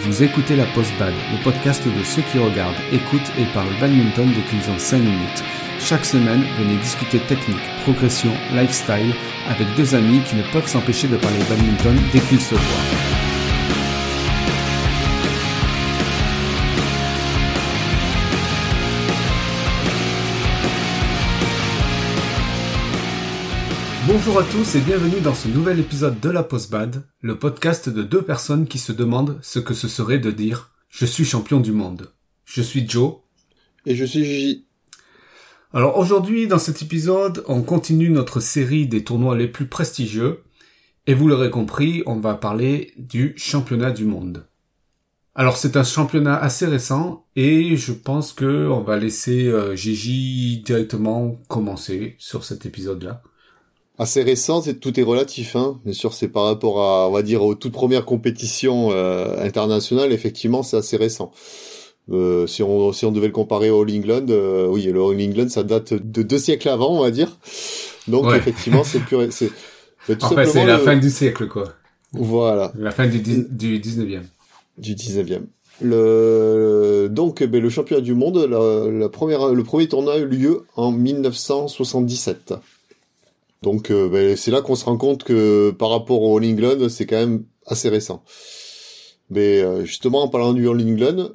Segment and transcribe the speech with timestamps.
[0.00, 4.32] Vous écoutez la Post Bad, le podcast de ceux qui regardent, écoutent et parlent badminton
[4.32, 5.44] dès qu'ils ont 5 minutes.
[5.80, 9.12] Chaque semaine, venez discuter technique, progression, lifestyle
[9.48, 13.17] avec deux amis qui ne peuvent s'empêcher de parler badminton dès qu'ils se voient.
[24.08, 28.02] Bonjour à tous et bienvenue dans ce nouvel épisode de la Postbad, le podcast de
[28.02, 31.72] deux personnes qui se demandent ce que ce serait de dire je suis champion du
[31.72, 32.10] monde.
[32.46, 33.16] Je suis Joe.
[33.84, 34.66] Et je suis Gigi.
[35.74, 40.42] Alors aujourd'hui, dans cet épisode, on continue notre série des tournois les plus prestigieux.
[41.06, 44.46] Et vous l'aurez compris, on va parler du championnat du monde.
[45.34, 50.62] Alors c'est un championnat assez récent et je pense que on va laisser euh, Gigi
[50.64, 53.22] directement commencer sur cet épisode-là
[53.98, 55.56] assez récent, c'est tout est relatif.
[55.56, 55.80] Hein.
[55.84, 60.12] Bien sûr, c'est par rapport à, on va dire, aux toutes premières compétitions euh, internationales.
[60.12, 61.32] Effectivement, c'est assez récent.
[62.10, 65.20] Euh, si on si on devait le comparer au All England, euh, oui, le All
[65.20, 67.36] England, ça date de deux siècles avant, on va dire.
[68.06, 69.50] Donc effectivement, c'est plus c'est
[70.22, 71.74] en fait, c'est la fin du siècle, quoi.
[72.12, 72.72] Voilà.
[72.78, 74.22] La fin du, du 19e.
[74.78, 75.42] Du 19e.
[75.82, 80.26] Le, donc, ben, le championnat du monde, la, la première, le premier tournoi a eu
[80.26, 82.54] lieu en 1977.
[83.62, 86.88] Donc euh, ben, c'est là qu'on se rend compte que par rapport au All England,
[86.88, 88.22] c'est quand même assez récent.
[89.30, 91.30] Mais euh, justement, en parlant du All England,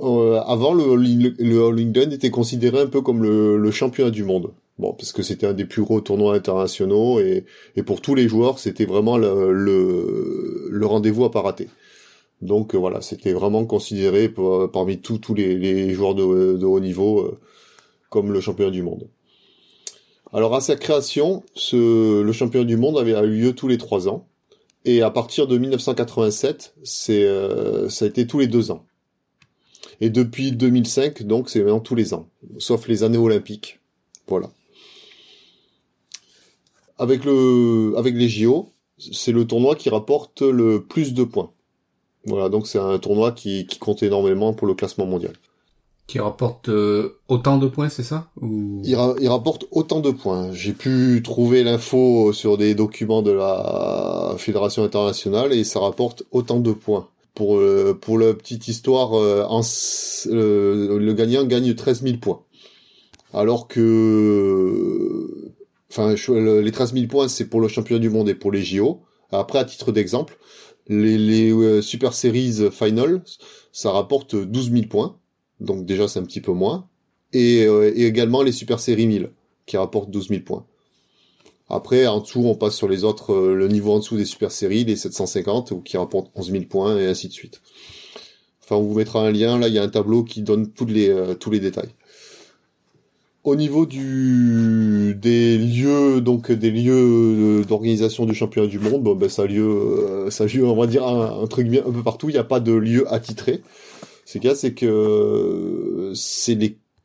[0.00, 4.52] euh, avant le, le All England était considéré un peu comme le, championnat du monde.
[4.78, 7.44] Bon, parce que c'était un des plus gros tournois internationaux et,
[7.76, 11.68] et pour tous les joueurs, c'était vraiment le, rendez-vous à pas rater.
[12.40, 14.32] Donc voilà, c'était vraiment considéré
[14.72, 17.38] parmi tous tous les, les joueurs de, de haut niveau
[18.10, 19.08] comme le championnat du monde.
[20.32, 24.26] Alors à sa création, le championnat du monde avait eu lieu tous les trois ans.
[24.84, 28.84] Et à partir de 1987, c'est, euh, ça a été tous les deux ans.
[30.00, 33.78] Et depuis 2005, donc, c'est maintenant tous les ans, sauf les années olympiques.
[34.26, 34.50] Voilà.
[36.98, 41.52] Avec le, avec les JO, c'est le tournoi qui rapporte le plus de points.
[42.24, 45.34] Voilà, donc c'est un tournoi qui compte énormément pour le classement mondial.
[46.06, 48.28] Qui rapporte euh, autant de points, c'est ça?
[48.42, 48.96] Il,
[49.28, 50.52] rapporte autant de points.
[50.52, 56.60] J'ai pu trouver l'info sur des documents de la Fédération internationale et ça rapporte autant
[56.60, 57.08] de points.
[57.34, 59.46] Pour, euh, pour la petite histoire, euh,
[60.26, 62.42] le gagnant gagne 13 000 points.
[63.32, 65.52] Alors que...
[65.90, 69.00] Enfin, les 13 000 points, c'est pour le championnat du monde et pour les JO.
[69.30, 70.36] Après, à titre d'exemple,
[70.88, 73.22] les, les Super Series Finals,
[73.72, 75.16] ça rapporte 12 000 points
[75.62, 76.88] donc déjà c'est un petit peu moins.
[77.34, 79.30] Euh, et, également les Super Séries 1000,
[79.66, 80.66] qui rapportent 12 000 points.
[81.68, 84.50] Après, en dessous, on passe sur les autres, euh, le niveau en dessous des Super
[84.50, 87.62] Séries, les 750, qui rapportent 11 000 points, et ainsi de suite.
[88.62, 90.86] Enfin, on vous mettra un lien, là, il y a un tableau qui donne tous
[90.86, 91.90] les, euh, tous les détails.
[93.44, 99.28] Au niveau du des lieux donc des lieux d'organisation du championnat du monde, bon ben
[99.28, 100.24] ça a lieu
[100.62, 102.70] on va dire un, un truc bien un peu partout, il n'y a pas de
[102.70, 103.60] lieu attitré.
[104.32, 106.54] Ce qu'il c'est que c'est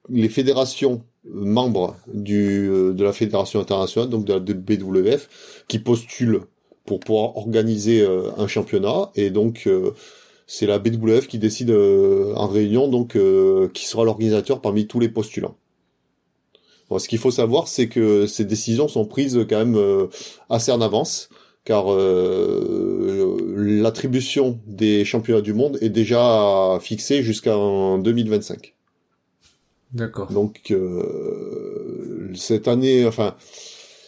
[0.09, 5.27] les, fédérations membres euh, de la fédération internationale, donc de la BWF,
[5.67, 6.43] qui postulent
[6.85, 9.11] pour pouvoir organiser euh, un championnat.
[9.15, 9.91] Et donc, euh,
[10.45, 13.17] c'est la BWF qui décide en réunion, donc,
[13.73, 15.57] qui sera l'organisateur parmi tous les postulants.
[16.97, 20.07] ce qu'il faut savoir, c'est que ces décisions sont prises quand même
[20.49, 21.27] assez en avance
[21.67, 23.06] car euh,
[23.57, 28.75] l'attribution des championnats du monde est déjà fixée jusqu'en 2025.
[29.93, 30.31] D'accord.
[30.31, 33.35] Donc euh, cette année, enfin,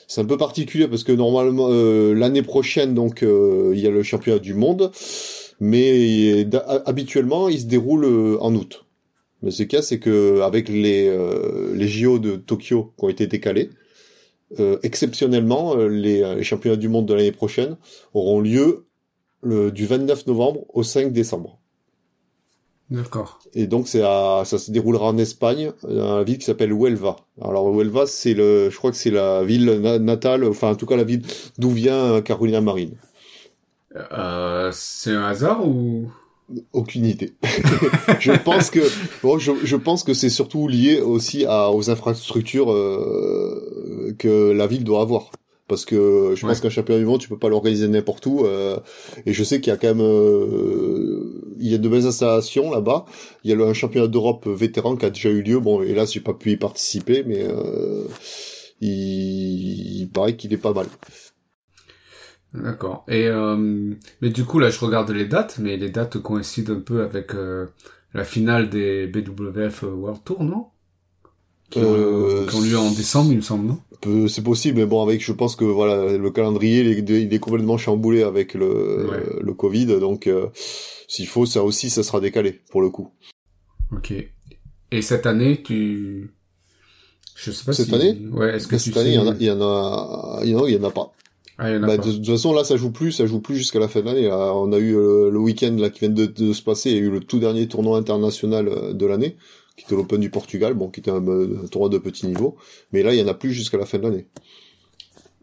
[0.07, 4.03] c'est un peu particulier parce que normalement euh, l'année prochaine, donc il y a le
[4.03, 4.91] championnat du monde,
[5.59, 6.47] mais
[6.85, 8.85] habituellement il se déroule en août.
[9.41, 11.09] Mais ce cas, c'est que avec les
[11.73, 13.69] les JO de Tokyo qui ont été décalés,
[14.59, 17.77] euh, exceptionnellement, euh, les, euh, les, championnats du monde de l'année prochaine
[18.15, 18.87] auront lieu
[19.41, 21.59] le, du 29 novembre au 5 décembre.
[22.89, 23.39] D'accord.
[23.53, 27.17] Et donc c'est à, ça se déroulera en Espagne, dans la ville qui s'appelle Huelva.
[27.39, 29.69] Alors Huelva, c'est le, je crois que c'est la ville
[30.01, 31.21] natale, enfin en tout cas la ville
[31.59, 32.95] d'où vient Carolina Marine.
[33.95, 36.11] Euh, c'est un hasard ou?
[36.73, 37.33] Aucune idée.
[38.19, 38.79] je pense que
[39.21, 44.65] bon, je, je pense que c'est surtout lié aussi à, aux infrastructures euh, que la
[44.65, 45.31] ville doit avoir.
[45.69, 48.45] Parce que je pense qu'un championnat du monde, tu peux pas l'organiser n'importe où.
[48.45, 48.79] Euh,
[49.25, 52.71] et je sais qu'il y a quand même, euh, il y a de belles installations
[52.71, 53.05] là-bas.
[53.45, 55.59] Il y a le, un championnat d'Europe vétéran qui a déjà eu lieu.
[55.59, 58.05] Bon, hélas, j'ai pas pu y participer, mais euh,
[58.81, 60.87] il, il paraît qu'il est pas mal.
[62.53, 63.05] D'accord.
[63.07, 66.79] Et euh, mais du coup là, je regarde les dates, mais les dates coïncident un
[66.79, 67.67] peu avec euh,
[68.13, 70.67] la finale des BWF World Tour, non?
[71.69, 73.79] Qui, Euh, ont lieu en décembre, il me semble, non?
[74.01, 77.33] Peu- C'est possible, mais bon, avec, je pense que voilà, le calendrier, il est, il
[77.33, 79.23] est complètement chamboulé avec le, Ouais.
[79.41, 80.47] le Covid, donc euh,
[81.07, 83.11] s'il faut, ça aussi, ça sera décalé pour le coup.
[83.91, 84.13] Ok.
[84.91, 86.31] Et cette année, tu...
[87.35, 87.95] Je sais pas Cette si...
[87.95, 88.17] année?
[88.31, 89.15] Ouais, est-ce que Cette tu année, sais...
[89.15, 90.83] il y en a, il y en a, il y en a, il y en
[90.83, 91.11] a pas.
[91.59, 93.87] Ah, Bah, de, de toute façon, là, ça joue plus, ça joue plus jusqu'à la
[93.87, 94.31] fin de l'année.
[94.31, 96.99] On a eu euh, le week-end là qui vient de, de se passer, il y
[96.99, 99.35] a eu le tout dernier tournoi international euh, de l'année,
[99.75, 102.55] qui était l'Open du Portugal, bon, qui était un, euh, un tournoi de petit niveau,
[102.93, 104.27] mais là, il y en a plus jusqu'à la fin de l'année.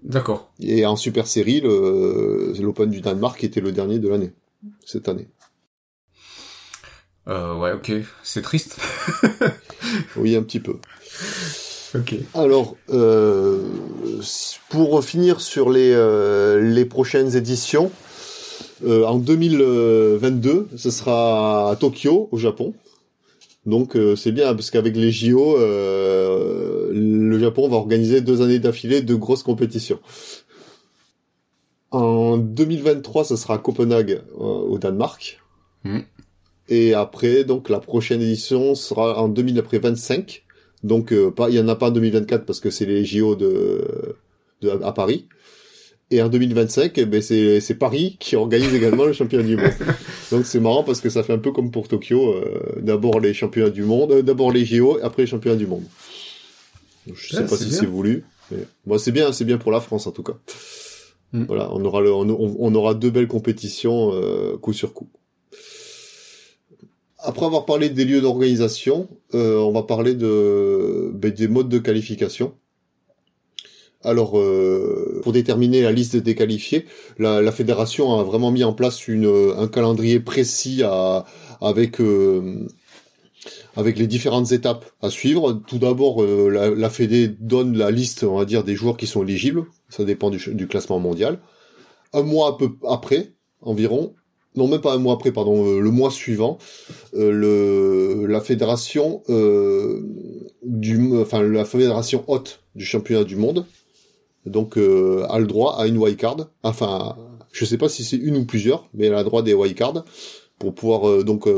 [0.02, 0.50] D'accord.
[0.60, 4.32] Et en super série, l'Open du Danemark était le dernier de l'année
[4.84, 5.28] cette année.
[7.28, 7.92] Euh, ouais, ok.
[8.22, 8.78] C'est triste.
[10.16, 10.78] Oui, un petit peu.
[12.34, 13.60] Alors, euh,
[14.70, 17.90] pour finir sur les, euh, les prochaines éditions,
[18.84, 22.74] euh, en 2022, ce sera à Tokyo, au Japon.
[23.66, 28.60] Donc euh, c'est bien parce qu'avec les JO, euh, le Japon va organiser deux années
[28.60, 29.98] d'affilée de grosses compétitions.
[31.90, 35.40] En 2023, ce sera à Copenhague, euh, au Danemark.
[35.84, 36.04] Mhm.
[36.68, 40.45] Et après, donc la prochaine édition sera en 2025.
[40.82, 43.34] Donc euh, pas, il y en a pas en 2024 parce que c'est les JO
[43.34, 43.84] de,
[44.62, 45.26] de à Paris.
[46.12, 49.72] Et en 2025, eh ben c'est c'est Paris qui organise également le championnat du monde.
[50.30, 53.34] Donc c'est marrant parce que ça fait un peu comme pour Tokyo, euh, d'abord les
[53.34, 55.82] championnats du monde, euh, d'abord les JO, après les championnats du monde.
[57.12, 59.72] Je sais Ouais, pas c'est si c'est voulu, mais bon, c'est bien, c'est bien pour
[59.72, 60.34] la France en tout cas.
[61.32, 61.44] Mm.
[61.44, 64.12] Voilà, on aura le, on, on aura deux belles compétitions
[64.60, 65.08] coup sur coup.
[67.18, 71.78] Après avoir parlé des lieux d'organisation, euh, on va parler de ben, des modes de
[71.78, 72.54] qualification.
[74.04, 76.84] Alors, euh, pour déterminer la liste des qualifiés,
[77.18, 79.26] la, la fédération a vraiment mis en place une,
[79.56, 81.24] un calendrier précis à,
[81.60, 82.66] avec euh,
[83.74, 85.54] avec les différentes étapes à suivre.
[85.66, 89.06] Tout d'abord, euh, la, la Fédé donne la liste, on va dire, des joueurs qui
[89.06, 89.64] sont éligibles.
[89.88, 91.40] Ça dépend du, du classement mondial.
[92.12, 94.14] Un mois peu après, environ,
[94.56, 96.58] non même pas un mois après, pardon, euh, le mois suivant,
[97.14, 100.02] euh, le, la fédération euh,
[100.62, 103.66] du, enfin la fédération haute du championnat du monde,
[104.46, 106.48] donc a le droit à une wildcard.
[106.62, 107.16] Enfin,
[107.52, 110.04] je sais pas si c'est une ou plusieurs, mais elle a le droit des wildcards
[110.58, 111.48] pour pouvoir donc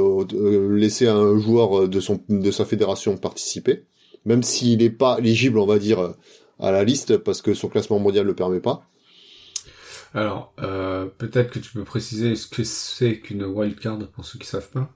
[0.70, 3.84] laisser un joueur de son de sa fédération participer,
[4.24, 6.14] même s'il n'est pas éligible, on va dire,
[6.58, 8.86] à la liste parce que son classement mondial le permet pas.
[10.14, 14.46] Alors, euh, peut-être que tu peux préciser ce que c'est qu'une wildcard pour ceux qui
[14.46, 14.90] savent pas.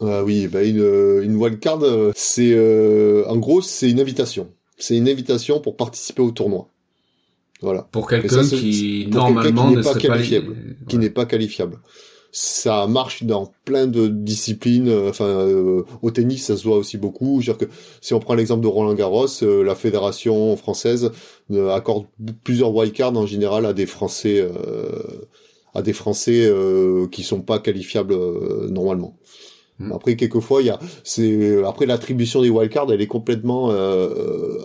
[0.00, 4.52] Ah oui, bah une, euh, une wildcard, euh, c'est euh, en gros c'est une invitation.
[4.76, 6.68] C'est une invitation pour participer au tournoi.
[7.60, 10.56] Voilà, Pour quelqu'un qui, pour quelqu'un qui normalement, n'est ne pas qualifiable,
[10.88, 11.80] qui n'est pas qualifiable.
[12.30, 14.88] Ça marche dans plein de disciplines.
[14.88, 17.40] euh, Enfin, euh, au tennis, ça se voit aussi beaucoup.
[17.40, 17.72] Je veux dire que
[18.02, 21.10] si on prend l'exemple de Roland Garros, euh, la fédération française
[21.50, 22.06] euh, accorde
[22.44, 25.26] plusieurs wildcards en général à des Français, euh,
[25.74, 28.14] à des Français euh, qui sont pas qualifiables
[28.70, 29.16] normalement.
[29.78, 29.92] Mm.
[29.92, 34.58] Après, quelquefois, il y a, c'est après l'attribution des wildcards, elle est complètement euh,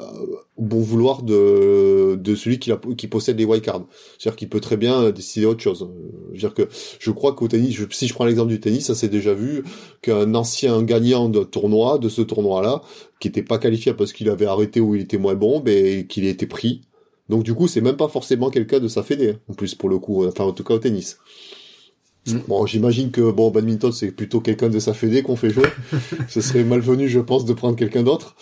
[0.58, 3.86] bon vouloir de de celui qui, la, qui possède les wildcards.
[4.20, 5.90] C'est-à-dire qu'il peut très bien décider autre chose.
[6.28, 6.70] Je veux dire que
[7.00, 9.64] je crois qu'au tennis, je- si je prends l'exemple du tennis, ça s'est déjà vu
[10.02, 12.82] qu'un ancien gagnant de tournoi, de ce tournoi-là,
[13.20, 16.26] qui était pas qualifié parce qu'il avait arrêté ou il était moins bon, ben qu'il
[16.26, 16.82] ait été pris.
[17.30, 19.90] Donc du coup, c'est même pas forcément quelqu'un de sa fédé, hein, en plus pour
[19.90, 21.18] le coup, enfin en tout cas au tennis.
[22.28, 22.38] Mm.
[22.48, 25.68] Bon, j'imagine que bon, badminton, c'est plutôt quelqu'un de sa fédé qu'on fait jouer.
[26.30, 28.36] Ce serait malvenu, je pense, de prendre quelqu'un d'autre.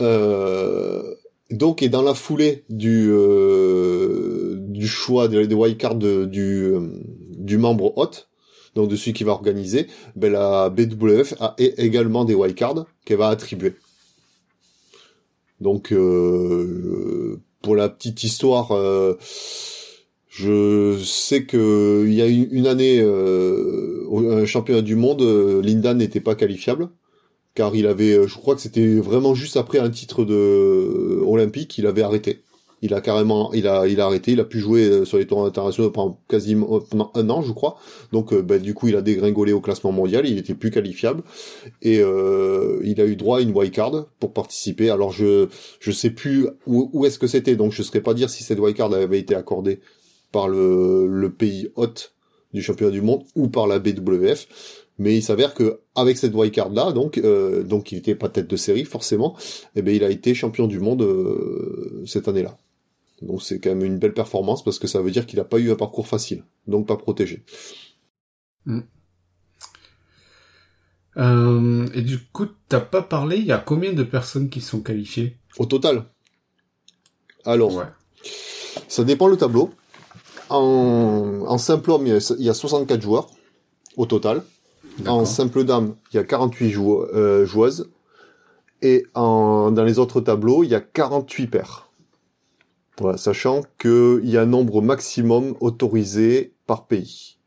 [0.00, 1.02] Euh,
[1.50, 8.28] donc, et dans la foulée du euh, choix des, wildcards euh, du membre hôte,
[8.74, 13.28] donc de celui qui va organiser, ben la BWF a également des wildcards qu'elle va
[13.28, 13.74] attribuer.
[15.60, 18.72] Donc, euh, pour la petite histoire,
[20.28, 25.22] je sais que il y a une année euh, un championnat du monde,
[25.62, 26.90] Linda n'était pas qualifiable
[27.60, 31.22] car il avait, euh, je crois que c'était vraiment juste après un titre de euh,
[31.26, 32.40] olympique, il avait arrêté.
[32.80, 35.26] Il a carrément, il a, il a arrêté, il a pu jouer euh, sur les
[35.26, 36.80] tournois internationaux pendant quasiment
[37.14, 37.76] un an, je crois.
[38.12, 41.22] Donc, ben, du coup, il a dégringolé au classement mondial, il était plus qualifiable
[41.82, 44.88] et il a eu droit à une wildcard pour participer.
[44.88, 45.48] Alors, je,
[45.80, 48.94] je sais plus où, est-ce que c'était, donc je saurais pas dire si cette wildcard
[48.94, 49.80] avait été accordée
[50.32, 52.14] par le pays hôte
[52.52, 54.79] du championnat du monde ou par la BWF.
[55.00, 58.46] Mais il s'avère que avec cette wildcard là, donc euh, donc il était pas tête
[58.46, 59.34] de série forcément,
[59.74, 62.58] et ben il a été champion du monde euh, cette année-là.
[63.22, 65.58] Donc c'est quand même une belle performance parce que ça veut dire qu'il n'a pas
[65.58, 67.44] eu un parcours facile, donc pas protégé.
[68.66, 68.80] Mm.
[71.16, 74.80] Euh, et du coup, t'as pas parlé, il y a combien de personnes qui sont
[74.82, 75.38] qualifiées?
[75.56, 76.04] Au total?
[77.46, 77.84] Alors,
[78.86, 79.70] ça dépend le tableau.
[80.50, 83.30] En, en simple homme, il y a 64 joueurs
[83.96, 84.42] au total.
[85.06, 87.90] En simple dame, il y a 48 euh, joueuses.
[88.82, 91.90] Et en, dans les autres tableaux, il y a 48 paires.
[92.98, 97.38] Voilà, sachant qu'il y a un nombre maximum autorisé par pays.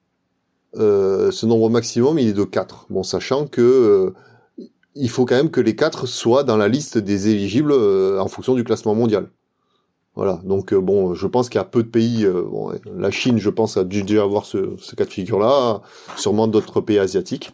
[0.77, 2.88] Euh, ce nombre maximum, il est de 4.
[2.89, 4.13] Bon, sachant que euh,
[4.95, 8.27] il faut quand même que les 4 soient dans la liste des éligibles euh, en
[8.27, 9.29] fonction du classement mondial.
[10.15, 12.25] Voilà, donc bon, je pense qu'il y a peu de pays.
[12.25, 15.82] Bon, la Chine, je pense, a dû déjà avoir ce, cas de figure-là,
[16.17, 17.51] sûrement d'autres pays asiatiques,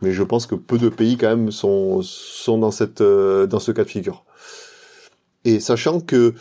[0.00, 3.72] mais je pense que peu de pays quand même sont sont dans cette dans ce
[3.72, 4.24] cas de figure.
[5.44, 6.34] Et sachant que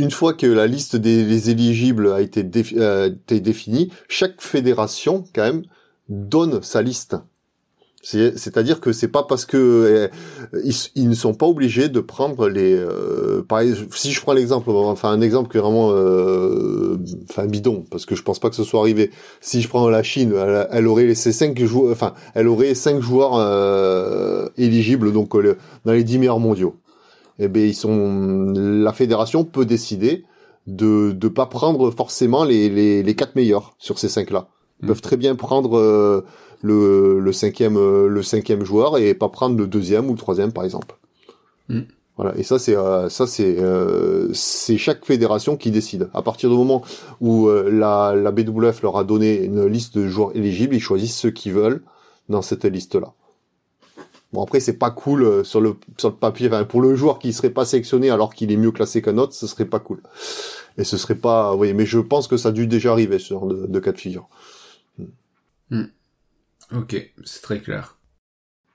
[0.00, 5.62] une fois que la liste des éligibles a été, euh, définie, chaque fédération quand même
[6.08, 7.16] donne sa liste.
[8.02, 10.08] C'est-à-dire que c'est pas parce que euh,
[10.94, 12.74] ils, ne sont pas obligés de prendre les.
[12.74, 16.96] Euh, pareil, si je prends l'exemple, enfin un exemple qui est vraiment, euh,
[17.28, 19.10] enfin bidon, parce que je pense pas que ce soit arrivé.
[19.42, 20.34] Si je prends la Chine,
[20.70, 25.36] elle, aurait laissé cinq joueurs, enfin elle aurait cinq joueurs éligibles donc
[25.84, 26.76] dans les dix meilleurs mondiaux
[27.40, 30.24] eh bien, ils sont, la fédération peut décider
[30.66, 34.48] de ne pas prendre forcément les, les, les quatre meilleurs sur ces cinq-là.
[34.80, 34.88] Ils mm.
[34.88, 36.24] peuvent très bien prendre euh,
[36.62, 40.52] le, le cinquième euh, le cinquième joueur et pas prendre le deuxième ou le troisième
[40.52, 40.96] par exemple.
[41.68, 41.80] Mm.
[42.16, 42.36] Voilà.
[42.36, 43.56] Et ça c'est euh, ça c'est
[44.34, 46.10] c'est chaque fédération qui décide.
[46.12, 46.82] À partir du moment
[47.20, 51.30] où la la BWF leur a donné une liste de joueurs éligibles, ils choisissent ceux
[51.30, 51.82] qu'ils veulent
[52.28, 53.12] dans cette liste là.
[54.32, 56.46] Bon après c'est pas cool euh, sur le sur le papier.
[56.46, 59.34] Enfin, pour le joueur qui serait pas sélectionné alors qu'il est mieux classé qu'un autre,
[59.34, 60.00] ce serait pas cool.
[60.78, 61.54] Et ce serait pas.
[61.56, 63.98] Oui, mais je pense que ça a dû déjà arriver ce genre de, cas de
[63.98, 64.28] figure.
[65.70, 65.84] Hmm.
[66.74, 67.98] Ok, c'est très clair.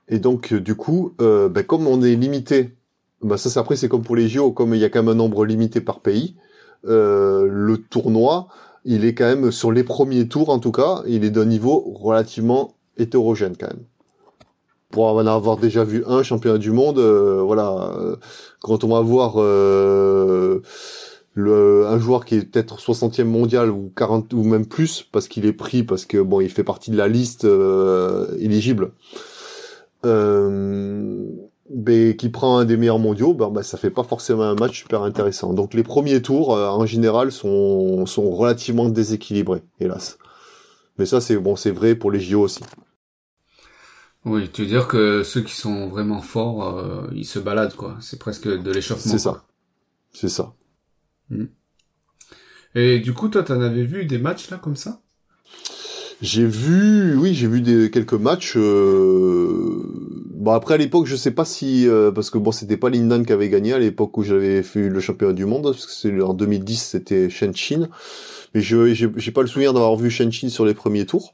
[0.08, 2.76] Et donc euh, du coup, euh, ben, comme on est limité,
[3.22, 5.12] ben, ça c'est après c'est comme pour les JO, comme il y a quand même
[5.12, 6.36] un nombre limité par pays,
[6.86, 8.48] euh, le tournoi,
[8.84, 11.80] il est quand même sur les premiers tours en tout cas, il est d'un niveau
[11.94, 13.84] relativement hétérogène quand même
[14.90, 18.16] pour en avoir déjà vu un championnat du monde, euh, voilà, euh,
[18.60, 19.34] quand on va voir
[21.36, 25.46] le, un joueur qui est peut-être 60e mondial ou 40 ou même plus parce qu'il
[25.46, 27.46] est pris parce que bon, il fait partie de la liste
[28.38, 28.90] éligible.
[31.70, 34.80] mais qui prend un des meilleurs mondiaux, ben, ben, ça fait pas forcément un match
[34.80, 35.52] super intéressant.
[35.52, 40.18] Donc les premiers tours, en général, sont, sont relativement déséquilibrés, hélas.
[40.98, 42.62] Mais ça, c'est bon, c'est vrai pour les JO aussi.
[44.26, 47.96] Oui, tu veux dire que ceux qui sont vraiment forts, euh, ils se baladent, quoi.
[48.00, 49.12] C'est presque de l'échauffement.
[49.12, 49.44] C'est ça.
[50.12, 50.52] C'est ça.
[51.30, 51.46] Hmm.
[52.74, 55.00] Et du coup, toi, t'en avais vu des matchs là comme ça?
[56.22, 58.54] J'ai vu, oui, j'ai vu des quelques matchs.
[58.56, 59.82] Euh...
[60.46, 63.24] Bon après à l'époque, je sais pas si euh, parce que bon, c'était pas Lindan
[63.24, 66.20] qui avait gagné à l'époque où j'avais fait le championnat du monde, parce que c'est
[66.22, 67.88] en 2010, c'était Shenzhen.
[68.54, 71.32] Mais je j'ai pas le souvenir d'avoir vu Shenzhen sur les premiers tours.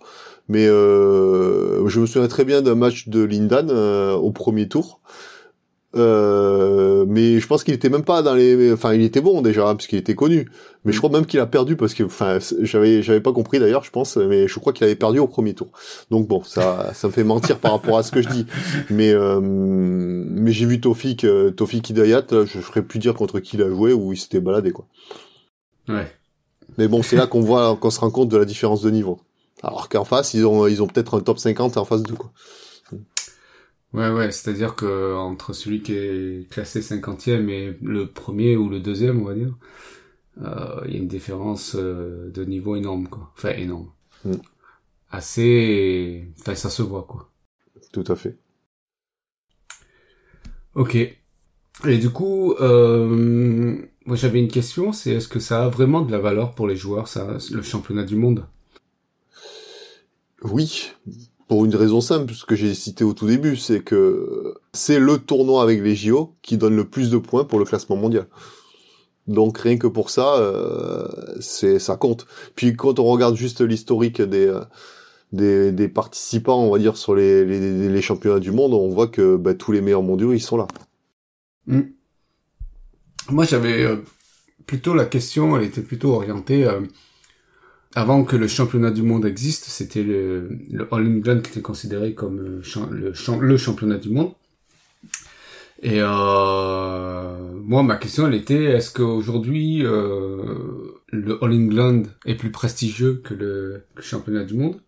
[0.48, 5.00] Mais euh, je me souviens très bien d'un match de Lindan euh, au premier tour.
[5.94, 9.68] Euh, mais je pense qu'il était même pas dans les enfin il était bon déjà
[9.68, 10.48] hein, parce qu'il était connu.
[10.84, 13.84] Mais je crois même qu'il a perdu parce que enfin j'avais j'avais pas compris d'ailleurs
[13.84, 15.68] je pense mais je crois qu'il avait perdu au premier tour.
[16.10, 18.46] Donc bon ça ça me fait mentir par rapport à ce que je dis.
[18.88, 23.56] Mais euh, mais j'ai vu Tofik euh, Tofik Hidayat je ferais plus dire contre qui
[23.56, 24.86] il a joué ou il s'était baladé quoi.
[25.88, 26.10] Ouais.
[26.78, 29.20] Mais bon c'est là qu'on voit qu'on se rend compte de la différence de niveau.
[29.62, 32.32] Alors qu'en face, ils ont, ils ont peut-être un top 50 en face de quoi.
[33.94, 38.80] Ouais, ouais, c'est-à-dire que entre celui qui est classé 50e et le premier ou le
[38.80, 39.54] deuxième, on va dire,
[40.40, 43.32] euh, il y a une différence euh, de niveau énorme, quoi.
[43.36, 43.90] Enfin, énorme.
[44.24, 44.34] Mm.
[45.10, 46.26] Assez...
[46.40, 47.30] Enfin, ça se voit, quoi.
[47.92, 48.38] Tout à fait.
[50.74, 50.96] Ok.
[50.96, 56.12] Et du coup, euh, moi j'avais une question, c'est est-ce que ça a vraiment de
[56.12, 58.46] la valeur pour les joueurs, ça, le championnat du monde?
[60.42, 60.92] Oui,
[61.52, 65.18] pour une raison simple, ce que j'ai cité au tout début, c'est que c'est le
[65.18, 68.26] tournoi avec les JO qui donne le plus de points pour le classement mondial.
[69.26, 71.06] Donc rien que pour ça, euh,
[71.40, 72.26] c'est ça compte.
[72.56, 74.50] Puis quand on regarde juste l'historique des,
[75.34, 79.36] euh, des, participants, on va dire sur les, les, championnats du monde, on voit que
[79.36, 80.66] bah, tous les meilleurs mondiaux ils sont là.
[81.66, 81.82] Hmm.
[83.28, 83.96] Moi j'avais euh,
[84.64, 86.66] plutôt la question, elle était plutôt orientée
[87.94, 92.14] avant que le championnat du monde existe, c'était le, le All England qui était considéré
[92.14, 94.32] comme euh, le, championnat du monde.
[95.82, 102.50] Et euh, moi, ma question, elle était, est-ce qu'aujourd'hui, euh, le All England est plus
[102.52, 104.80] prestigieux que le, que le championnat du monde?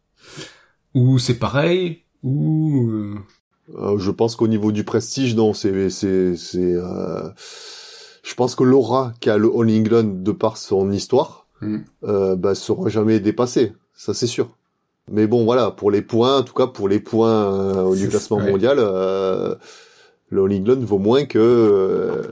[0.94, 2.02] Ou c'est pareil?
[2.22, 2.88] Ou...
[2.90, 3.14] euh,
[3.74, 6.74] Euh, je pense qu'au niveau du prestige, non, c'est, c'est, c'est.
[6.74, 7.30] euh,
[8.22, 11.78] Je pense que l'aura qu'a le All England de par son histoire, Mm.
[12.04, 13.72] euh, bah, sera jamais dépassée.
[13.94, 14.50] Ça, c'est sûr.
[15.10, 17.30] Mais bon, voilà, pour les points, en tout cas pour les points
[17.92, 18.50] euh, du classement ouais.
[18.50, 19.54] mondial, euh,
[20.30, 22.22] le All England vaut moins que euh,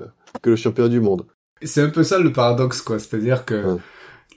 [0.40, 1.26] que le championnat du monde.
[1.62, 2.98] C'est un peu ça le paradoxe, quoi.
[2.98, 3.80] C'est-à-dire que Ouais.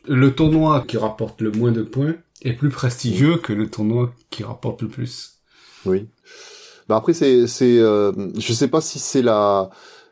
[0.08, 4.44] le tournoi qui rapporte le moins de points est plus prestigieux que le tournoi qui
[4.44, 5.40] rapporte le plus.
[5.86, 6.08] Oui.
[6.88, 9.70] Bah après c'est c'est euh, je sais pas si c'est la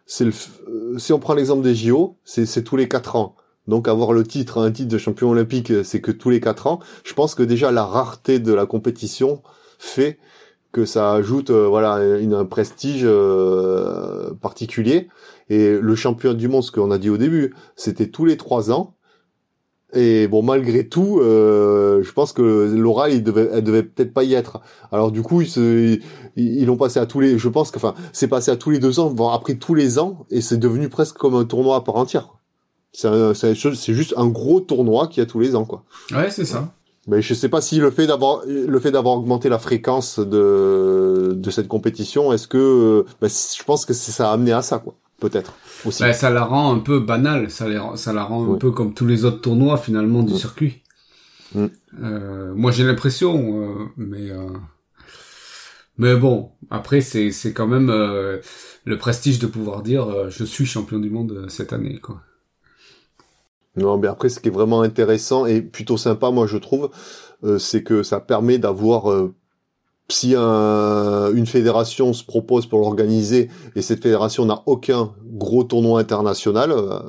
[0.07, 0.31] c'est le
[0.69, 3.35] euh, si on prend l'exemple des JO, c'est c'est tous les quatre ans.
[3.67, 6.67] Donc avoir le titre un titre de champion olympique, euh, c'est que tous les quatre
[6.67, 6.79] ans.
[7.03, 9.41] Je pense que déjà la rareté de la compétition
[9.79, 10.19] fait
[10.73, 15.07] que ça ajoute euh, voilà un prestige euh, particulier
[15.49, 18.71] et le champion du monde ce qu'on a dit au début, c'était tous les trois
[18.71, 18.95] ans.
[19.95, 22.41] Et bon, malgré tout, euh, je pense que
[22.75, 24.59] Laura, il devait, elle devait peut-être pas y être.
[24.91, 25.99] Alors du coup, ils se,
[26.35, 28.79] ils l'ont passé à tous les, je pense que, enfin, c'est passé à tous les
[28.79, 31.81] deux ans, voire après tous les ans, et c'est devenu presque comme un tournoi à
[31.81, 32.42] part entière.
[32.93, 35.83] C'est juste un gros tournoi qui a tous les ans, quoi.
[36.11, 36.73] Ouais, c'est ça.
[37.07, 41.33] Mais je sais pas si le fait d'avoir, le fait d'avoir augmenté la fréquence de,
[41.35, 44.95] de cette compétition, est-ce que, bah, je pense que ça a amené à ça, quoi.
[45.19, 45.53] Peut-être.
[45.85, 46.03] Aussi.
[46.03, 48.93] Bah, ça la rend un peu banale, ça, les ça la rend un peu comme
[48.93, 50.81] tous les autres tournois finalement du circuit.
[51.55, 51.65] Mm.
[52.01, 54.49] Euh, moi j'ai l'impression, euh, mais euh,
[55.97, 58.39] mais bon, après c'est c'est quand même euh,
[58.83, 62.21] le prestige de pouvoir dire je suis champion du monde cette année quoi.
[63.75, 66.89] Non, mais après, ce qui est vraiment intéressant et plutôt sympa, moi, je trouve,
[67.43, 69.33] euh, c'est que ça permet d'avoir, euh,
[70.09, 75.99] si un- une fédération se propose pour l'organiser et cette fédération n'a aucun gros tournoi
[75.99, 76.99] international, euh,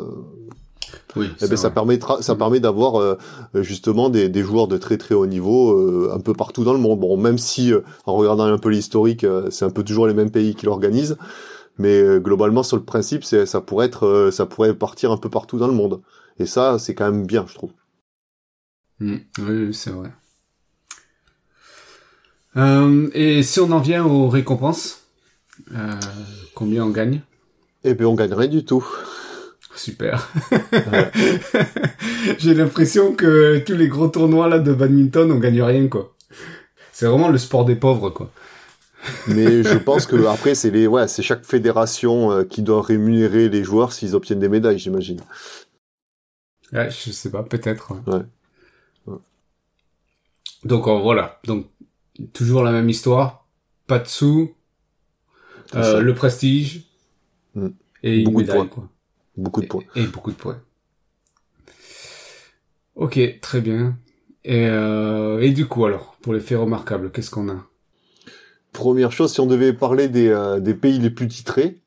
[1.16, 1.26] Oui.
[1.42, 2.38] eh ben, ça permettra, ça Mm.
[2.38, 3.16] permet d'avoir euh,
[3.56, 6.78] justement des, des joueurs de très très haut niveau euh, un peu partout dans le
[6.80, 6.98] monde.
[7.00, 10.14] Bon, même si euh, en regardant un peu l'historique, euh, c'est un peu toujours les
[10.14, 11.16] mêmes pays qui l'organisent,
[11.78, 15.16] mais euh, globalement sur le principe, c'est ça pourrait être, euh, ça pourrait partir un
[15.16, 16.00] peu partout dans le monde.
[16.38, 17.72] Et ça, c'est quand même bien, je trouve.
[19.00, 19.16] Mm.
[19.40, 20.10] Oui, c'est vrai.
[22.56, 25.06] Euh, et si on en vient aux récompenses,
[26.54, 27.20] combien on gagne?
[27.82, 28.84] Eh bien, on gagne rien du tout.
[29.74, 30.30] Super.
[32.38, 36.14] J'ai l'impression que tous les gros tournois là de badminton, on gagne rien quoi.
[36.92, 38.30] C'est vraiment le sport des pauvres quoi.
[39.28, 43.48] Mais je pense que après, c'est les, ouais, c'est chaque fédération euh, qui doit rémunérer
[43.48, 45.20] les joueurs s'ils obtiennent des médailles, j'imagine.
[46.72, 47.92] Ouais, je sais pas, peut-être.
[47.92, 48.14] ouais.
[48.14, 48.22] Ouais.
[49.06, 49.18] Ouais.
[50.64, 51.66] Donc voilà, donc
[52.32, 53.46] toujours la même histoire,
[53.86, 54.54] pas de sous,
[55.74, 56.84] euh, le prestige
[57.54, 57.68] Mm.
[58.02, 58.66] et une Beaucoup de points.
[58.66, 58.88] quoi.
[59.36, 59.82] Beaucoup de points.
[59.94, 60.60] Et, et beaucoup de points.
[62.96, 63.96] Ok, très bien.
[64.44, 67.66] Et, euh, et du coup alors, pour les faits remarquables, qu'est-ce qu'on a?
[68.74, 71.80] Première chose, si on devait parler des, euh, des pays les plus titrés,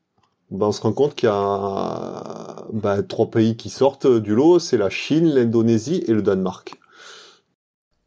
[0.50, 4.58] ben on se rend compte qu'il y a ben, trois pays qui sortent du lot,
[4.58, 6.74] c'est la Chine, l'Indonésie et le Danemark.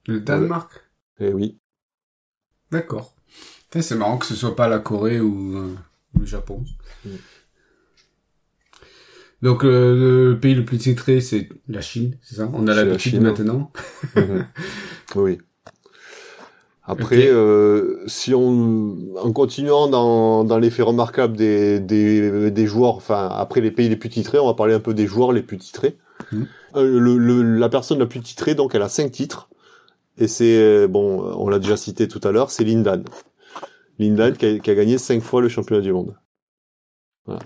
[0.07, 0.71] Le Danemark?
[1.19, 1.59] Eh oui.
[2.71, 3.13] D'accord.
[3.69, 5.75] C'est marrant que ce soit pas la Corée ou, euh,
[6.19, 6.65] le Japon.
[7.05, 7.09] Mm.
[9.43, 12.49] Donc euh, le pays le plus titré c'est la Chine, c'est ça?
[12.51, 13.21] On a l'habitude Chine.
[13.21, 13.71] maintenant.
[14.15, 14.45] Mhm.
[15.15, 15.37] oui.
[16.83, 22.95] Après, euh, si on, en continuant dans, dans les faits remarquables des, des, des joueurs,
[22.95, 25.43] enfin après les pays les plus titrés, on va parler un peu des joueurs les
[25.43, 25.95] plus titrés.
[26.31, 26.47] Mhm.
[26.75, 29.49] Euh, le, le- la personne la plus titrée, donc elle a cinq titres,
[30.17, 33.03] et c'est euh, bon, on l'a déjà cité tout à l'heure, c'est Lindan.
[33.99, 36.15] Lindan qui a, qui a gagné cinq fois le championnat du monde.
[37.27, 37.41] Voilà.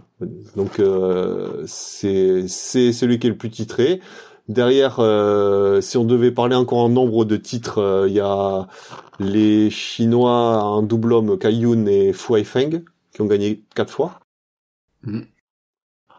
[0.56, 4.00] Donc euh, c'est c'est celui qui est le plus titré.
[4.48, 8.68] Derrière, euh, si on devait parler encore en nombre de titres, euh, il y a
[9.20, 14.20] les Chinois en double homme, Kai Yun et Fu Feng, qui ont gagné quatre fois.
[15.04, 15.26] Mhm.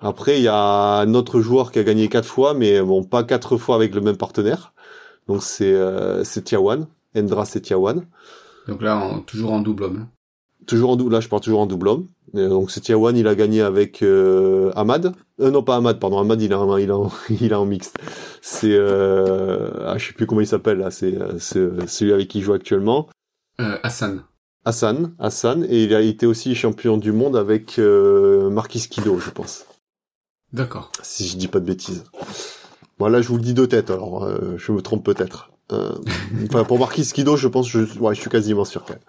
[0.01, 3.25] Après, il y a un autre joueur qui a gagné quatre fois, mais bon, pas
[3.25, 4.75] quatre fois avec le même partenaire.
[5.29, 6.87] Donc c'est euh, c'est Tiawan,
[7.17, 8.07] Endra c'est Tiawan.
[8.69, 10.07] Donc là, toujours en double homme.
[10.66, 12.09] Toujours en double, là je parle toujours en double homme.
[12.35, 15.14] Donc c'est Tiawan, il a gagné avec euh, Ahmad.
[15.40, 17.64] Euh, non pas Ahmad, pardon, Ahmad il a en, il a en, il a en
[17.66, 17.96] mixte.
[18.42, 22.29] C'est euh, ah, je sais plus comment il s'appelle là, c'est euh, c'est celui avec
[22.29, 23.09] qui il joue actuellement.
[23.61, 24.22] Euh, Hassan.
[24.64, 29.31] Hassan, Hassan, et il a été aussi champion du monde avec euh, Marquis Kido, je
[29.31, 29.64] pense,
[30.52, 30.90] D'accord.
[31.02, 32.02] si je dis pas de bêtises.
[32.98, 35.50] Bon là je vous le dis de tête, alors euh, je me trompe peut-être.
[35.72, 35.92] Euh,
[36.48, 39.02] enfin pour Marquis Kido, je pense, je, ouais, je suis quasiment sûr quand même.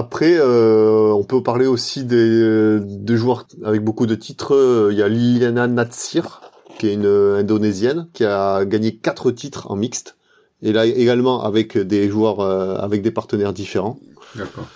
[0.00, 4.88] Après, euh, on peut parler aussi des, des joueurs avec beaucoup de titres.
[4.90, 6.40] Il y a Liliana Natsir,
[6.78, 10.16] qui est une indonésienne, qui a gagné quatre titres en mixte.
[10.62, 13.98] Et là également avec des joueurs, euh, avec des partenaires différents.
[14.34, 14.66] D'accord.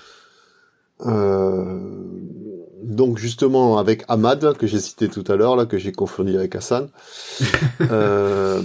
[1.07, 1.81] Euh,
[2.83, 6.55] donc justement avec Ahmad que j'ai cité tout à l'heure là que j'ai confondu avec
[6.55, 6.89] Hassan
[7.91, 8.63] euh,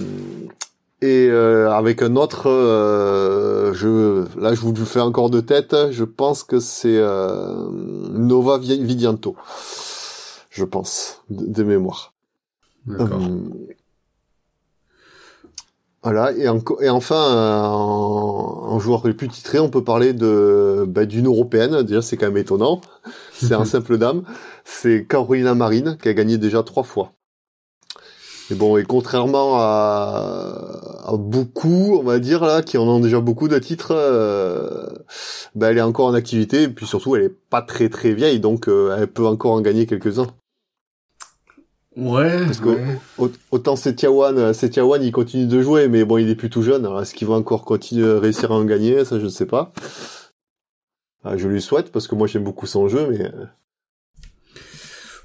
[1.01, 5.75] et euh, avec un autre euh, je là je vous le fais encore de tête
[5.91, 7.69] je pense que c'est euh,
[8.11, 9.35] Nova Vidianto
[10.49, 12.13] je pense de, de mémoire
[12.85, 13.21] D'accord.
[13.21, 13.75] Euh,
[16.01, 20.13] voilà, et, en- et enfin, euh, en, en joueur les plus titré, on peut parler
[20.13, 21.83] de bah, d'une européenne.
[21.83, 22.79] Déjà, c'est quand même étonnant.
[23.37, 24.23] C'est un simple dame.
[24.63, 27.13] C'est Carolina Marine qui a gagné déjà trois fois.
[28.51, 33.19] Et bon, et contrairement à, à beaucoup, on va dire là, qui en ont déjà
[33.19, 34.87] beaucoup de titres, euh,
[35.55, 36.63] bah, elle est encore en activité.
[36.63, 39.61] Et puis surtout, elle est pas très très vieille, donc euh, elle peut encore en
[39.61, 40.27] gagner quelques-uns.
[41.95, 42.69] Ouais, Parce que-
[43.17, 43.31] ouais.
[43.51, 46.85] Autant Setiawan, euh, Setiawan, il continue de jouer, mais bon, il est plus tout jeune.
[46.85, 49.03] Alors, est-ce qu'il va encore continuer à réussir à en gagner?
[49.05, 49.73] Ça, je ne sais pas.
[51.23, 53.29] Ah, je lui souhaite parce que moi j'aime beaucoup son jeu, mais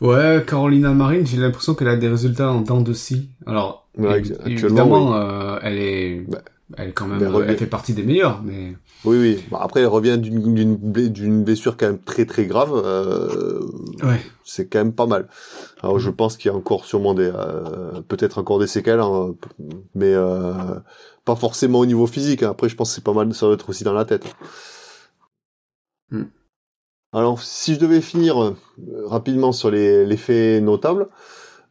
[0.01, 3.31] Ouais, Carolina Marine, j'ai l'impression qu'elle a des résultats en dents de scie.
[3.47, 6.39] Alors, Ouais, évidemment, euh, elle est, Bah,
[6.77, 9.45] elle est quand même, ben, euh, elle fait partie des meilleures, mais oui, oui.
[9.51, 12.73] Bon, après, elle revient d'une blessure quand même très très grave.
[12.75, 13.61] euh,
[14.03, 14.21] ouais.
[14.45, 15.29] c'est quand même pas mal.
[15.81, 19.35] Alors, je pense qu'il y a encore sûrement des, euh, peut-être encore des séquelles, hein,
[19.95, 20.15] mais
[21.25, 22.43] pas forcément au niveau physique.
[22.43, 22.51] hein.
[22.51, 24.25] Après, je pense que c'est pas mal, ça doit être aussi dans la tête.
[26.11, 26.25] Hmm.
[27.15, 28.57] Alors, si je devais finir euh,
[29.07, 31.07] rapidement sur les, les faits notables,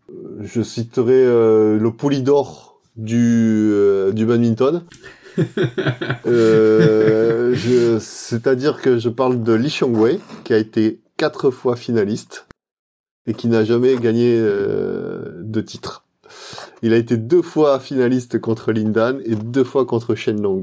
[0.10, 4.84] euh, je citerai euh, le polydor du, euh, du badminton.
[6.26, 7.56] Euh,
[8.00, 12.46] C'est-à-dire que je parle de Li Xiongwei, qui a été quatre fois finaliste
[13.26, 16.06] et qui n'a jamais gagné euh, de titre.
[16.82, 20.62] Il a été deux fois finaliste contre Lindan et deux fois contre Shenlong.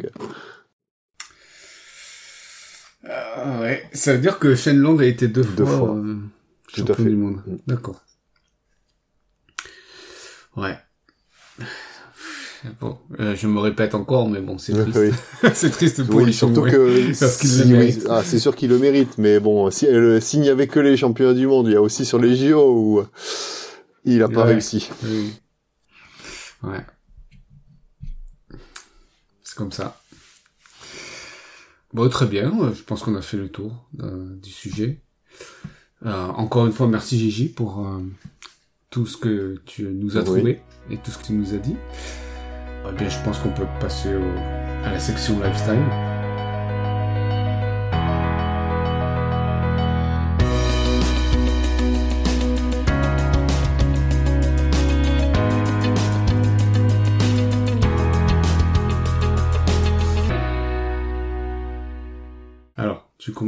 [3.08, 3.88] Euh, ouais.
[3.92, 5.94] Ça veut dire que Shenlong a été deux, Deux fois, fois.
[5.96, 6.16] euh,
[6.72, 7.04] Tout à champion fait.
[7.04, 7.42] du monde.
[7.46, 7.56] Mm.
[7.66, 8.00] D'accord.
[10.56, 10.76] Ouais.
[12.78, 14.98] Bon, euh, je me répète encore, mais bon, c'est triste.
[15.42, 15.50] Oui.
[15.54, 18.06] c'est triste pour Oui, les surtout que Parce qu'il si- le mérite.
[18.10, 20.96] ah, c'est sûr qu'il le mérite, mais bon, si euh, s'il n'y avait que les
[20.98, 23.02] championnats du monde, il y a aussi sur les JO où
[24.04, 24.52] il a pas Ouais.
[24.52, 24.90] réussi.
[25.04, 25.32] Oui.
[26.64, 26.84] Ouais.
[29.42, 29.99] C'est comme ça.
[31.92, 32.52] Bon, très bien.
[32.62, 35.00] euh, Je pense qu'on a fait le tour euh, du sujet.
[36.06, 38.00] Euh, encore une fois, merci Gigi pour euh,
[38.90, 40.24] tout ce que tu nous as Oui.
[40.26, 41.76] trouvé et tout ce que tu nous as dit.
[42.88, 44.38] Eh bien, je pense qu'on peut passer au-
[44.86, 45.82] à la section lifestyle.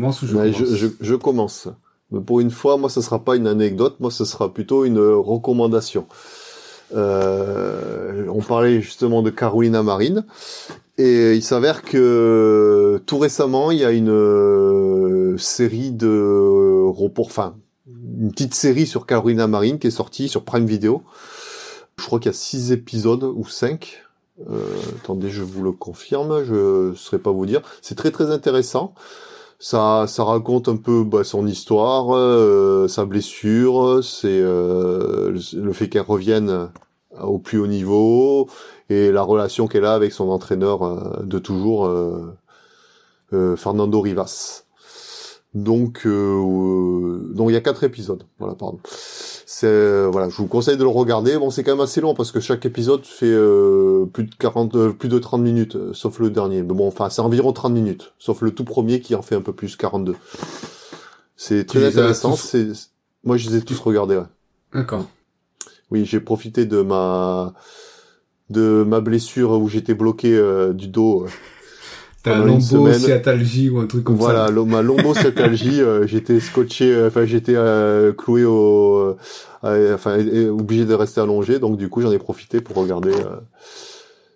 [0.03, 1.69] Commences ou je Ouais, commence je, je, je commence.
[2.11, 4.99] Mais pour une fois, moi, ce sera pas une anecdote, moi, ce sera plutôt une
[4.99, 6.07] recommandation.
[6.95, 10.27] Euh, on parlait justement de Carolina Marine,
[10.99, 17.57] et il s'avère que tout récemment, il y a une euh, série de report, enfin,
[17.87, 21.03] une petite série sur Carolina Marine qui est sortie sur Prime Video.
[21.99, 24.03] Je crois qu'il y a six épisodes ou cinq.
[24.51, 24.61] Euh,
[25.03, 27.63] attendez, je vous le confirme, je ne saurais pas vous dire.
[27.81, 28.95] C'est très très intéressant.
[29.63, 35.89] Ça, ça raconte un peu bah, son histoire, euh, sa blessure, c'est euh, le- fait
[35.89, 36.69] qu'elle revienne
[37.23, 38.49] au plus haut niveau
[38.91, 42.35] et la relation qu'elle a avec son entraîneur euh, de toujours, euh,
[43.33, 44.65] euh, Fernando Rivas.
[45.55, 48.25] Donc, donc il y a quatre épisodes.
[48.39, 48.81] Voilà, pardon.
[49.63, 51.39] C'est euh, voilà, je vous conseille de le regarder.
[51.39, 54.75] Bon, c'est quand même assez long parce que chaque épisode fait euh, plus de 40,
[54.75, 56.63] euh, plus de 30 minutes, euh, sauf le dernier.
[56.63, 59.41] Mais bon, enfin, c'est environ 30 minutes, sauf le tout premier qui en fait un
[59.41, 60.17] peu plus, 42.
[61.37, 62.35] C'est très intéressant.
[62.35, 62.73] C'est,
[63.23, 64.17] moi, je les ai tous regardés.
[64.17, 64.25] Ouais.
[64.75, 65.07] D'accord.
[65.93, 67.55] Oui, j'ai profité de ma
[68.51, 71.29] de ma blessure où j'étais bloqué euh, du dos.
[72.23, 74.53] T'as lombosciatalgie ou un truc comme voilà, ça.
[74.53, 79.17] lo- ma lombosciatalgie, euh, j'étais scotché, euh, enfin j'étais euh, cloué au, euh,
[79.65, 80.19] euh, enfin
[80.51, 83.11] obligé de rester allongé, donc du coup j'en ai profité pour regarder.
[83.11, 83.37] euh,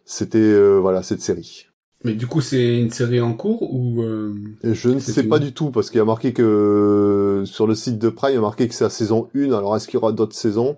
[0.04, 1.66] C'était euh, voilà cette série.
[2.04, 4.02] Mais du coup, c'est une série en cours ou...
[4.02, 7.74] euh, je ne sais pas du tout parce qu'il y a marqué que sur le
[7.74, 9.52] site de Prime, il y a marqué que c'est la saison 1.
[9.52, 10.76] Alors est-ce qu'il y aura d'autres saisons?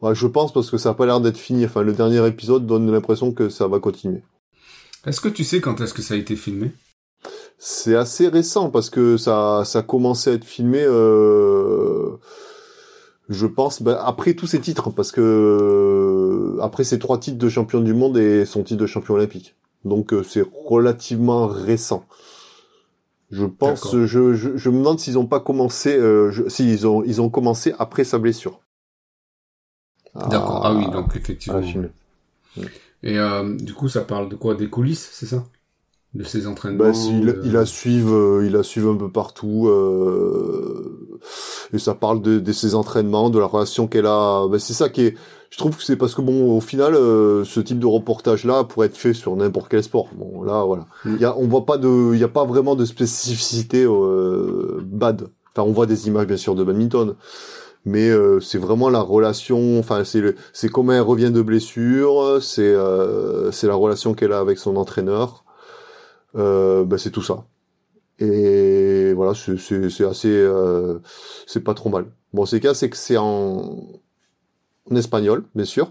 [0.00, 1.64] Ouais, Je pense parce que ça a pas l'air d'être fini.
[1.66, 4.22] Enfin, le dernier épisode donne l'impression que ça va continuer.
[5.06, 6.72] Est-ce que tu sais quand est-ce que ça a été filmé?
[7.58, 12.16] C'est assez récent parce que ça, ça a commencé à être filmé, euh,
[13.28, 17.80] je pense, ben, après tous ces titres, parce que après ces trois titres de champion
[17.80, 19.56] du monde et son titre de champion olympique.
[19.84, 22.04] Donc euh, c'est relativement récent.
[23.30, 27.02] Je pense, je, je, je, me demande s'ils ont pas commencé, euh, si ils ont,
[27.04, 28.60] ils ont commencé après sa blessure.
[30.14, 30.62] D'accord.
[30.64, 31.60] Ah, oui, donc effectivement.
[33.02, 34.54] Et euh, du coup, ça parle de quoi?
[34.54, 35.44] Des coulisses, c'est ça?
[36.14, 39.68] De ses entraînements bah, il, il, a suivi, euh, il a suivi un peu partout.
[39.68, 41.18] Euh,
[41.72, 44.48] et ça parle de, de, ses entraînements, de la relation qu'elle a.
[44.48, 45.14] Bah, c'est ça qui est.
[45.50, 48.86] Je trouve que c'est parce que bon, au final, euh, ce type de reportage-là pourrait
[48.86, 50.08] être fait sur n'importe quel sport.
[50.14, 50.86] Bon, là, voilà.
[51.04, 51.14] Mm.
[51.14, 54.80] Il y a, on voit pas de, il y a pas vraiment de spécificité euh,
[54.84, 55.28] bad.
[55.52, 57.16] Enfin, on voit des images bien sûr de badminton
[57.84, 62.62] mais euh, c'est vraiment la relation enfin c'est c'est comment elle revient de blessure c'est
[62.62, 65.44] euh, c'est la relation qu'elle a avec son entraîneur.
[66.36, 67.44] Euh, ben c'est tout ça.
[68.18, 70.98] Et voilà c'est assez euh,
[71.46, 72.06] c'est pas trop mal.
[72.32, 73.86] Bon c'est cas c'est que c'est en,
[74.94, 75.90] espagnol bien sûr.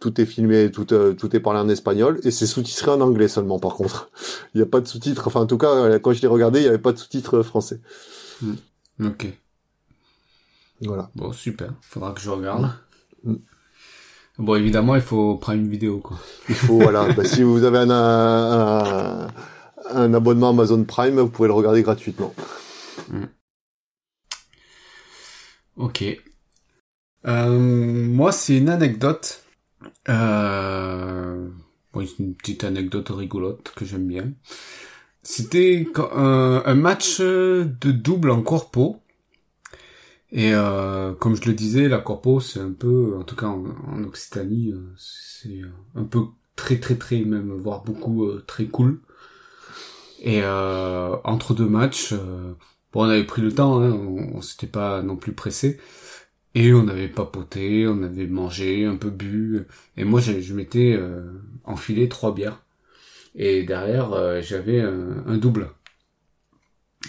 [0.00, 3.28] Tout est filmé tout euh, tout est parlé en espagnol et c'est sous-titré en anglais
[3.28, 4.10] seulement par contre.
[4.54, 6.64] Il n'y a pas de sous-titres enfin en tout cas quand je l'ai regardé il
[6.64, 7.80] y avait pas de sous-titres français.
[8.42, 8.54] Hmm.
[9.04, 9.26] ok
[10.82, 11.10] voilà.
[11.14, 11.72] Bon, super.
[11.82, 12.72] Faudra que je regarde.
[13.24, 13.34] Mm.
[14.38, 16.18] Bon, évidemment, il faut prendre une vidéo, quoi.
[16.48, 17.12] Il faut, voilà.
[17.16, 19.28] bah, si vous avez un, un,
[19.90, 22.34] un, abonnement Amazon Prime, vous pouvez le regarder gratuitement.
[23.10, 23.24] Mm.
[25.76, 26.04] Ok.
[27.26, 29.44] Euh, moi, c'est une anecdote.
[30.08, 31.48] Euh...
[31.92, 34.32] Bon, une petite anecdote rigolote que j'aime bien.
[35.22, 38.99] C'était un, un match de double en corpo
[40.32, 44.04] et euh, comme je le disais, la corpo, c'est un peu, en tout cas en,
[44.04, 45.62] Occitanie, euh, c'est
[45.96, 46.20] un peu
[46.56, 49.00] très très très même, voire beaucoup euh, très cool.
[50.20, 52.12] Et euh, entre deux matchs,
[52.92, 55.80] bon, on avait pris le temps, hein, on, s'était pas non plus pressé.
[56.54, 59.66] Et on avait papoté, on avait mangé, un peu bu.
[59.96, 60.98] Et moi, je, m'étais
[61.64, 62.62] enfilé trois bières.
[63.36, 65.70] Et derrière, j'avais un double.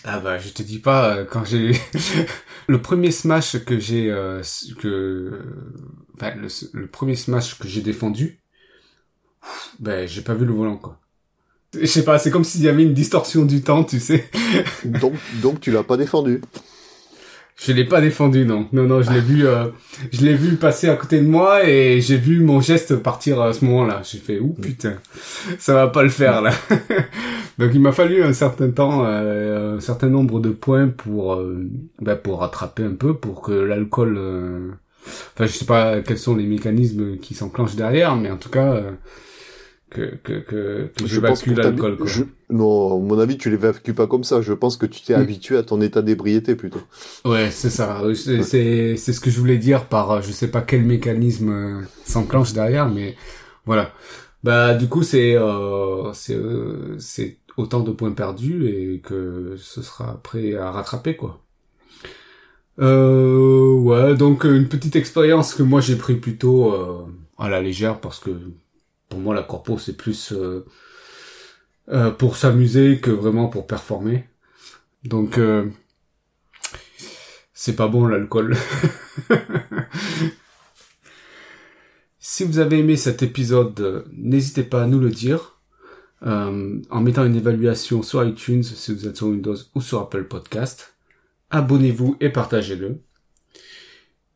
[0.04, 1.74] Ah bah je te dis pas euh, quand j'ai
[2.68, 4.42] le premier smash que j'ai euh,
[4.80, 5.42] que
[6.16, 8.40] enfin, le, premier smash que j'ai défendu
[9.80, 10.98] ben j'ai pas vu le volant quoi.
[11.74, 14.30] Je sais pas, c'est comme s'il y avait une distorsion du temps, tu sais.
[14.84, 16.42] donc donc tu l'as pas défendu.
[17.64, 18.68] Je l'ai pas défendu, non.
[18.74, 19.68] Non, non, je l'ai vu, euh,
[20.12, 23.54] je l'ai vu passer à côté de moi et j'ai vu mon geste partir à
[23.54, 24.02] ce moment-là.
[24.04, 24.96] J'ai fait, ouh putain,
[25.60, 26.52] ça va pas le faire là.
[27.60, 31.64] Donc il m'a fallu un certain temps, euh, un certain nombre de points pour, euh,
[32.02, 34.16] bah, pour rattraper un peu, pour que l'alcool.
[34.18, 34.72] Euh,
[35.06, 38.82] enfin, je sais pas quels sont les mécanismes qui s'enclenchent derrière, mais en tout cas
[39.92, 41.98] que que que, que j'évacue l'alcool.
[42.50, 44.42] Non, à mon avis, tu l'évacues pas comme ça.
[44.42, 45.22] Je pense que tu t'es hmm.
[45.22, 46.82] habitué à ton état d'ébriété plutôt.
[47.26, 48.02] Ouais, c'est ça.
[48.16, 51.82] C'est c'est ce que je voulais dire par euh, je sais pas quel mécanisme euh,
[52.06, 53.16] s'enclenche derrière, mais
[53.66, 53.92] voilà.
[54.44, 59.84] Bah du coup c'est euh, c'est euh, c'est autant de points perdus et que ce
[59.84, 61.42] sera prêt à rattraper quoi.
[62.80, 66.74] Euh, ouais, donc une petite expérience que moi j'ai pris plutôt
[67.38, 68.32] à la légère parce que
[69.12, 70.66] pour moi, la corpo, c'est plus euh,
[71.90, 74.30] euh, pour s'amuser que vraiment pour performer.
[75.04, 75.70] Donc, euh,
[77.54, 78.56] c'est pas bon l'alcool.
[82.20, 85.60] si vous avez aimé cet épisode, n'hésitez pas à nous le dire.
[86.22, 90.96] en mettant une évaluation sur iTunes si vous êtes sur Windows ou sur Apple Podcast.
[91.50, 93.02] Abonnez-vous et partagez-le.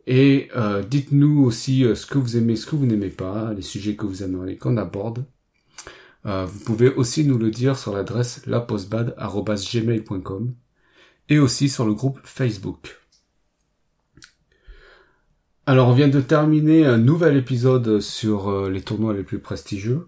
[0.08, 3.64] Et euh, dites-nous aussi euh, ce que vous aimez, ce que vous n'aimez pas, les
[3.64, 5.26] sujets que vous aimeriez qu'on aborde.
[6.26, 10.54] Euh, vous pouvez aussi nous le dire sur l'adresse lapostbad.gmail.com
[11.30, 13.00] et aussi sur le groupe Facebook.
[15.66, 20.08] Alors on vient de terminer un nouvel épisode sur les tournois les plus prestigieux.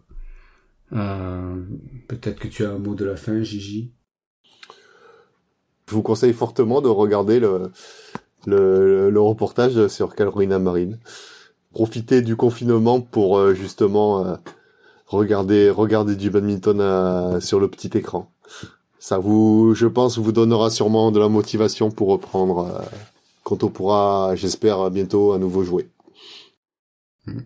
[0.92, 3.92] Peut-être que tu as un mot de la fin, Gigi?
[5.90, 7.72] Je vous conseille fortement de regarder le,
[8.48, 10.98] le, le, reportage sur Carolina Marine.
[11.74, 14.36] Profitez du confinement pour euh, justement euh,
[15.06, 18.32] regarder regarder du badminton euh, sur le petit écran.
[19.00, 22.82] Ça vous, je pense, vous donnera sûrement de la motivation pour reprendre
[23.44, 25.90] quand on pourra, j'espère, bientôt à nouveau jouer.
[27.26, 27.42] Hmm.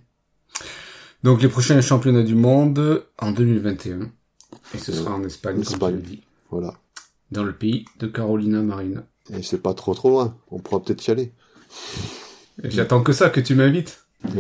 [1.23, 4.09] Donc les prochains championnats du monde en 2021.
[4.73, 6.01] Et ce sera en Espagne, Espagne.
[6.01, 6.17] Comme.
[6.51, 6.73] Voilà.
[7.31, 9.03] Dans le pays de Carolina Marina.
[9.37, 10.35] Et c'est pas trop trop loin.
[10.49, 11.31] On pourra peut-être y aller.
[12.63, 14.05] J'attends que ça, que tu m'invites.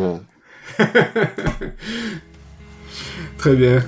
[3.37, 3.83] Très bien.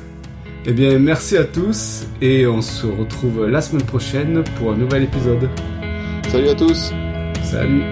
[0.66, 5.04] Eh bien, merci à tous et on se retrouve la semaine prochaine pour un nouvel
[5.04, 5.50] épisode.
[6.30, 6.94] Salut à tous
[7.44, 7.84] Salut